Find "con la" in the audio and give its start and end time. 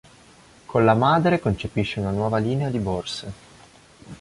0.65-0.95